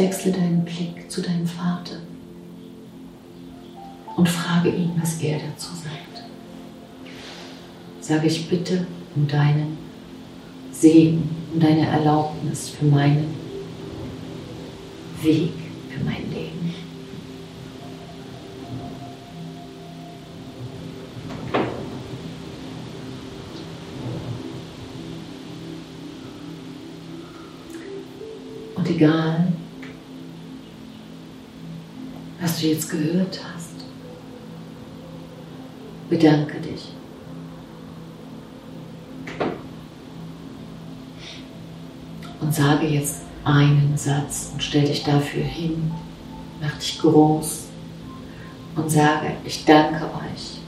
Wechsle 0.00 0.32
deinen 0.32 0.64
Blick 0.64 1.10
zu 1.10 1.20
deinem 1.20 1.46
Vater 1.46 1.96
und 4.16 4.28
frage 4.28 4.70
ihn, 4.70 4.92
was 4.98 5.20
er 5.20 5.38
dazu 5.38 5.68
sagt. 5.74 6.24
Sage 8.00 8.26
ich 8.26 8.48
bitte 8.48 8.86
um 9.14 9.28
deinen 9.28 9.76
Segen, 10.72 11.28
um 11.52 11.60
deine 11.60 11.86
Erlaubnis 11.86 12.70
für 12.70 12.86
meinen 12.86 13.34
Weg, 15.22 15.52
für 15.90 16.02
mein 16.02 16.30
Leben. 16.30 16.74
Und 28.76 28.88
egal, 28.88 29.29
du 32.60 32.66
jetzt 32.66 32.90
gehört 32.90 33.40
hast, 33.42 33.84
bedanke 36.08 36.60
dich. 36.60 36.92
Und 42.40 42.54
sage 42.54 42.86
jetzt 42.86 43.22
einen 43.44 43.96
Satz 43.96 44.50
und 44.52 44.62
stell 44.62 44.84
dich 44.84 45.04
dafür 45.04 45.44
hin, 45.44 45.90
mach 46.60 46.76
dich 46.78 46.98
groß 47.00 47.64
und 48.76 48.90
sage, 48.90 49.32
ich 49.44 49.64
danke 49.64 50.04
euch 50.04 50.58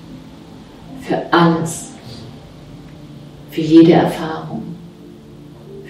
für 1.03 1.33
alles, 1.33 1.91
für 3.51 3.61
jede 3.61 3.93
Erfahrung, 3.93 4.77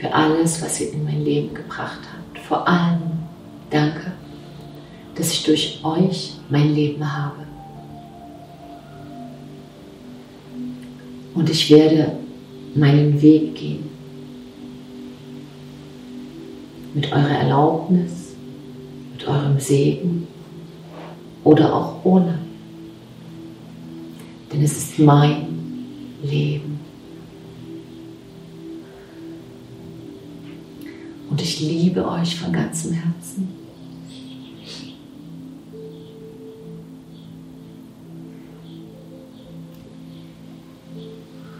für 0.00 0.12
alles, 0.12 0.62
was 0.62 0.80
ihr 0.80 0.92
in 0.92 1.04
mein 1.04 1.24
Leben 1.24 1.54
gebracht 1.54 2.00
habt. 2.12 2.38
Vor 2.38 2.66
allem 2.66 3.00
danke, 3.70 4.11
durch 5.44 5.80
euch 5.82 6.34
mein 6.50 6.74
Leben 6.74 7.12
habe. 7.12 7.46
Und 11.34 11.48
ich 11.48 11.70
werde 11.70 12.16
meinen 12.74 13.20
Weg 13.20 13.54
gehen. 13.54 13.84
Mit 16.94 17.10
eurer 17.10 17.30
Erlaubnis, 17.30 18.34
mit 19.12 19.26
eurem 19.26 19.58
Segen 19.58 20.26
oder 21.42 21.74
auch 21.74 22.04
ohne. 22.04 22.38
Denn 24.52 24.62
es 24.62 24.76
ist 24.76 24.98
mein 24.98 25.46
Leben. 26.22 26.78
Und 31.30 31.40
ich 31.40 31.60
liebe 31.60 32.06
euch 32.06 32.36
von 32.36 32.52
ganzem 32.52 32.92
Herzen. 32.92 33.61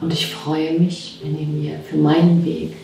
Und 0.03 0.13
ich 0.13 0.35
freue 0.35 0.81
mich, 0.81 1.21
wenn 1.23 1.39
ihr 1.39 1.47
mir 1.47 1.79
für 1.79 1.97
meinen 1.97 2.45
Weg 2.45 2.75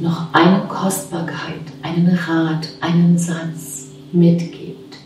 noch 0.00 0.34
eine 0.34 0.62
Kostbarkeit, 0.68 1.62
einen 1.82 2.08
Rat, 2.08 2.68
einen 2.80 3.16
Satz 3.16 3.92
mitgibt. 4.10 4.96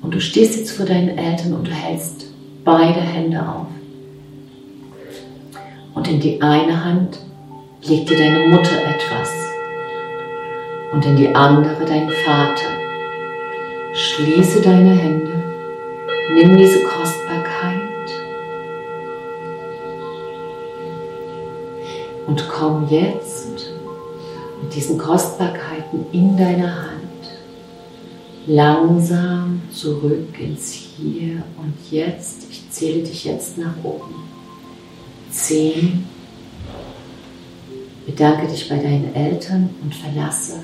Und 0.00 0.14
du 0.14 0.20
stehst 0.20 0.56
jetzt 0.56 0.70
vor 0.70 0.86
deinen 0.86 1.18
Eltern 1.18 1.54
und 1.54 1.66
du 1.66 1.72
hältst 1.72 2.26
beide 2.64 3.00
Hände 3.00 3.40
auf. 3.40 3.66
Und 5.94 6.08
in 6.08 6.20
die 6.20 6.40
eine 6.40 6.84
Hand 6.84 7.18
legt 7.82 8.08
dir 8.08 8.18
deine 8.18 8.46
Mutter 8.46 8.76
etwas 8.86 9.32
und 10.92 11.04
in 11.04 11.16
die 11.16 11.34
andere 11.34 11.84
dein 11.84 12.08
Vater. 12.08 12.68
Schließe 13.92 14.62
deine 14.62 14.96
Hände, 14.96 15.32
nimm 16.32 16.56
diese 16.56 16.84
Kostbarkeit 16.84 17.19
Komm 22.60 22.86
jetzt 22.90 23.70
mit 24.62 24.74
diesen 24.74 24.98
Kostbarkeiten 24.98 26.04
in 26.12 26.36
deiner 26.36 26.90
Hand 26.90 27.00
langsam 28.46 29.62
zurück 29.72 30.38
ins 30.38 30.70
Hier 30.70 31.42
und 31.56 31.72
Jetzt. 31.90 32.48
Ich 32.50 32.68
zähle 32.68 33.02
dich 33.02 33.24
jetzt 33.24 33.56
nach 33.56 33.72
oben. 33.82 34.14
Zehn. 35.30 36.04
Bedanke 38.04 38.46
dich 38.46 38.68
bei 38.68 38.76
deinen 38.76 39.14
Eltern 39.14 39.70
und 39.82 39.94
verlasse. 39.94 40.62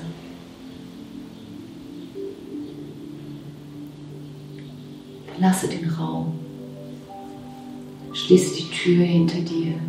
Verlasse 5.33 5.67
den 5.67 5.89
Raum. 5.89 6.33
Schließe 8.13 8.53
die 8.53 8.69
Tür 8.69 9.03
hinter 9.03 9.39
dir. 9.39 9.79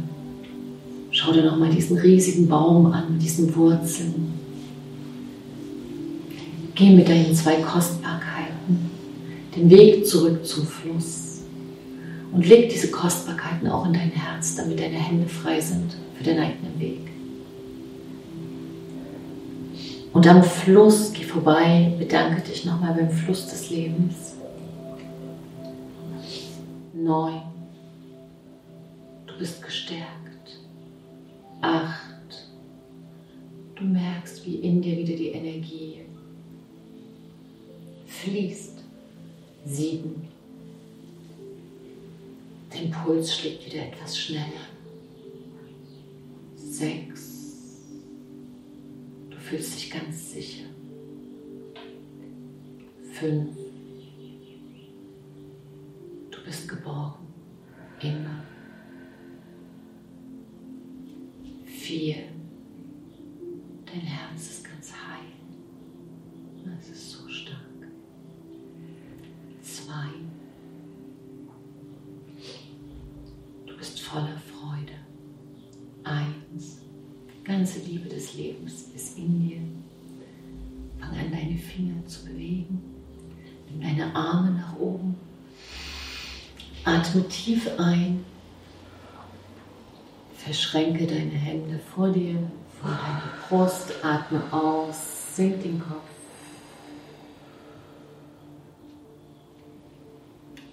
Schau 1.28 1.34
dir 1.34 1.44
nochmal 1.44 1.68
diesen 1.68 1.98
riesigen 1.98 2.48
Baum 2.48 2.86
an 2.86 3.12
mit 3.12 3.22
diesen 3.22 3.54
Wurzeln. 3.54 4.32
Geh 6.74 6.88
mit 6.88 7.06
deinen 7.06 7.34
zwei 7.34 7.56
Kostbarkeiten 7.56 8.90
den 9.54 9.68
Weg 9.68 10.06
zurück 10.06 10.46
zum 10.46 10.66
Fluss 10.66 11.42
und 12.32 12.48
leg 12.48 12.70
diese 12.70 12.90
Kostbarkeiten 12.90 13.68
auch 13.68 13.84
in 13.84 13.92
dein 13.92 14.10
Herz, 14.10 14.56
damit 14.56 14.80
deine 14.80 14.96
Hände 14.96 15.28
frei 15.28 15.60
sind 15.60 15.96
für 16.16 16.24
deinen 16.24 16.44
eigenen 16.44 16.80
Weg. 16.80 17.10
Und 20.14 20.26
am 20.26 20.42
Fluss 20.42 21.12
geh 21.12 21.24
vorbei, 21.24 21.92
bedanke 21.98 22.40
dich 22.40 22.64
nochmal 22.64 22.94
beim 22.94 23.10
Fluss 23.10 23.48
des 23.48 23.68
Lebens. 23.68 24.34
Neun. 26.94 27.42
Du 29.26 29.38
bist 29.38 29.62
gestärkt. 29.62 30.27
Acht. 31.60 32.48
Du 33.74 33.84
merkst, 33.84 34.44
wie 34.46 34.56
in 34.56 34.80
dir 34.82 34.96
wieder 34.96 35.16
die 35.16 35.28
Energie 35.28 36.00
fließt. 38.06 38.84
Sieben. 39.64 40.28
Dein 42.70 42.90
Puls 42.90 43.36
schlägt 43.36 43.66
wieder 43.66 43.86
etwas 43.86 44.18
schneller. 44.18 44.68
Sechs. 46.56 47.86
Du 49.30 49.36
fühlst 49.36 49.76
dich 49.76 49.90
ganz 49.90 50.32
sicher. 50.32 50.66
Fünf. 53.12 53.56
Du 56.30 56.44
bist 56.44 56.68
geborgen. 56.68 57.26
Immer. 58.00 58.44
Vier. 61.88 62.16
Dein 63.86 64.02
Herz 64.02 64.42
ist 64.42 64.62
ganz 64.62 64.92
heil. 64.92 65.32
Es 66.78 66.90
ist 66.90 67.12
so 67.12 67.26
stark. 67.30 67.56
Zwei. 69.62 70.08
Du 73.66 73.74
bist 73.74 74.02
voller 74.02 74.36
Freude. 74.36 74.92
Eins. 76.04 76.82
Die 77.40 77.44
ganze 77.44 77.78
Liebe 77.78 78.10
des 78.10 78.34
Lebens 78.34 78.90
ist 78.94 79.16
in 79.16 79.48
dir. 79.48 79.60
Fang 80.98 81.18
an, 81.18 81.32
deine 81.32 81.56
Finger 81.56 82.04
zu 82.04 82.26
bewegen. 82.26 82.82
Nimm 83.70 83.80
deine 83.80 84.14
Arme 84.14 84.50
nach 84.50 84.76
oben. 84.78 85.16
Atme 86.84 87.26
tief 87.28 87.66
ein 87.78 88.07
Verschränke 90.68 91.06
deine 91.06 91.30
Hände 91.30 91.78
vor 91.78 92.10
dir, 92.10 92.36
vor 92.78 92.90
deiner 92.90 93.32
Brust, 93.48 94.04
atme 94.04 94.42
aus, 94.52 95.34
sink 95.34 95.62
den 95.62 95.80
Kopf. 95.80 96.02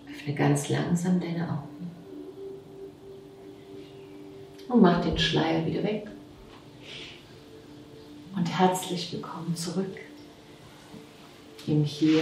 Öffne 0.10 0.36
ganz 0.36 0.68
langsam 0.68 1.22
deine 1.22 1.44
Augen. 1.44 1.92
Und 4.68 4.82
mach 4.82 5.00
den 5.00 5.18
Schleier 5.18 5.66
wieder 5.66 5.84
weg. 5.84 6.08
Und 8.36 8.48
herzlich 8.48 9.14
willkommen 9.14 9.56
zurück 9.56 9.96
im 11.68 11.86
Hier 11.86 12.22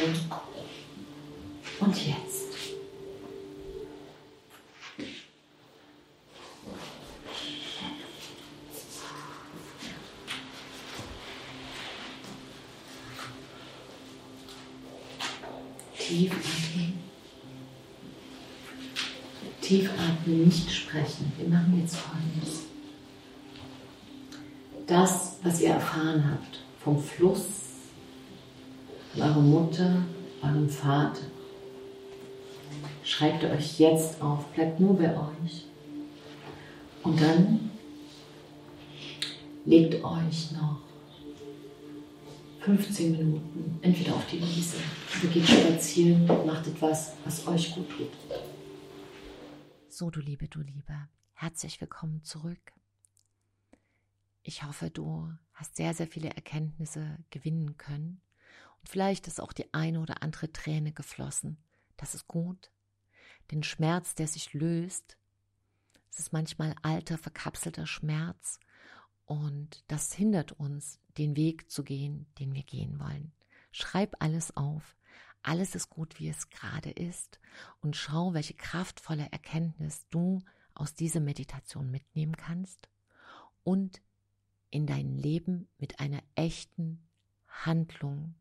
und 1.80 2.06
Jetzt. 2.06 2.44
Tief 19.74 19.90
atmen. 19.92 20.13
Atmen, 20.24 20.46
nicht 20.46 20.72
sprechen. 20.72 21.32
Wir 21.38 21.48
machen 21.50 21.80
jetzt 21.80 21.96
Folgendes. 21.98 22.64
Das, 24.88 25.38
was 25.44 25.62
ihr 25.62 25.70
erfahren 25.70 26.24
habt 26.30 26.60
vom 26.84 27.02
Fluss, 27.02 27.46
von 29.14 29.22
eurer 29.22 29.40
Mutter, 29.40 29.98
eurem 30.42 30.70
Vater, 30.70 31.22
schreibt 33.04 33.44
euch 33.44 33.80
jetzt 33.80 34.22
auf, 34.22 34.46
bleibt 34.54 34.80
nur 34.80 34.98
bei 34.98 35.12
euch. 35.16 35.66
Und 37.04 37.22
dann 37.22 37.72
legt 39.66 39.96
euch 40.04 40.52
noch 40.52 40.80
15 42.62 43.12
Minuten 43.12 43.80
entweder 43.82 44.16
auf 44.16 44.26
die 44.32 44.40
Wiese 44.40 44.78
geht 45.34 45.48
spazieren, 45.48 46.26
macht 46.46 46.68
etwas, 46.68 47.14
was 47.24 47.48
euch 47.48 47.76
gut 47.76 47.90
tut. 47.90 48.43
So, 49.96 50.10
du 50.10 50.22
Liebe, 50.22 50.48
du 50.48 50.62
Liebe, 50.62 51.08
herzlich 51.34 51.80
willkommen 51.80 52.24
zurück. 52.24 52.74
Ich 54.42 54.64
hoffe, 54.64 54.90
du 54.90 55.32
hast 55.54 55.76
sehr, 55.76 55.94
sehr 55.94 56.08
viele 56.08 56.32
Erkenntnisse 56.32 57.20
gewinnen 57.30 57.78
können 57.78 58.20
und 58.80 58.90
vielleicht 58.90 59.28
ist 59.28 59.40
auch 59.40 59.54
die 59.54 59.72
eine 59.72 60.00
oder 60.00 60.24
andere 60.24 60.52
Träne 60.52 60.94
geflossen. 60.94 61.58
Das 61.96 62.16
ist 62.16 62.28
gut. 62.28 62.72
Den 63.52 63.62
Schmerz, 63.62 64.16
der 64.16 64.28
sich 64.28 64.56
löst, 64.56 65.16
es 66.10 66.18
ist 66.18 66.34
manchmal 66.34 66.74
alter, 66.82 67.20
verkapselter 67.20 67.86
Schmerz 67.86 68.60
und 69.26 69.84
das 69.90 70.12
hindert 70.12 70.54
uns, 70.54 71.00
den 71.20 71.36
Weg 71.36 71.70
zu 71.70 71.84
gehen, 71.84 72.26
den 72.40 72.56
wir 72.56 72.64
gehen 72.64 73.00
wollen. 73.00 73.32
Schreib 73.72 74.16
alles 74.24 74.58
auf. 74.58 74.98
Alles 75.44 75.76
ist 75.76 75.90
gut, 75.90 76.20
wie 76.20 76.30
es 76.30 76.50
gerade 76.50 76.90
ist. 76.90 77.40
Und 77.82 77.96
schau, 77.96 78.34
welche 78.34 78.54
kraftvolle 78.54 79.28
Erkenntnis 79.32 80.08
du 80.10 80.42
aus 80.74 80.96
dieser 80.96 81.20
Meditation 81.20 81.92
mitnehmen 81.92 82.36
kannst 82.36 82.90
und 83.64 84.02
in 84.72 84.88
dein 84.88 85.18
Leben 85.18 85.68
mit 85.78 86.00
einer 86.00 86.24
echten 86.36 87.08
Handlung 87.48 88.34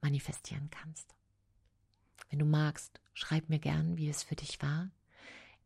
manifestieren 0.00 0.70
kannst. 0.70 1.16
Wenn 2.28 2.38
du 2.38 2.44
magst, 2.44 3.00
schreib 3.12 3.48
mir 3.48 3.58
gern, 3.58 3.96
wie 3.96 4.08
es 4.08 4.22
für 4.22 4.36
dich 4.36 4.62
war. 4.62 4.90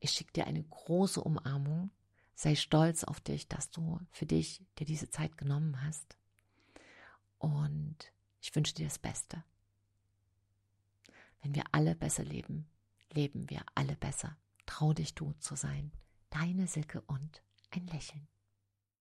Ich 0.01 0.13
schicke 0.13 0.33
dir 0.33 0.47
eine 0.47 0.63
große 0.63 1.21
Umarmung 1.21 1.91
Sei 2.35 2.57
stolz 2.57 3.05
auf 3.05 3.21
dich, 3.21 3.49
dass 3.49 3.71
du 3.71 4.01
für 4.11 4.27
dich 4.27 4.61
dir 4.79 4.87
diese 4.87 5.09
Zeit 5.09 5.39
genommen 5.39 5.83
hast. 5.85 6.17
Und 7.39 8.13
ich 8.45 8.55
wünsche 8.55 8.75
dir 8.75 8.85
das 8.85 8.99
Beste. 8.99 9.43
Wenn 11.41 11.55
wir 11.55 11.65
alle 11.73 11.95
besser 11.95 12.25
leben, 12.25 12.69
leben 13.11 13.49
wir 13.49 13.65
alle 13.75 13.97
besser. 13.97 14.37
Trau 14.67 14.93
dich 14.93 15.15
du 15.15 15.33
zu 15.39 15.57
sein. 15.57 15.93
Deine 16.29 16.67
Silke 16.67 17.01
und 17.07 17.43
ein 17.71 17.87
Lächeln. 17.87 18.29